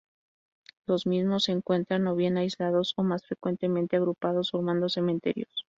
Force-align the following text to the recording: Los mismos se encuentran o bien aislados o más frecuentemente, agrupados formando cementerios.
Los 0.87 1.05
mismos 1.05 1.43
se 1.43 1.51
encuentran 1.51 2.07
o 2.07 2.15
bien 2.15 2.35
aislados 2.35 2.95
o 2.97 3.03
más 3.03 3.23
frecuentemente, 3.23 3.97
agrupados 3.97 4.49
formando 4.49 4.89
cementerios. 4.89 5.67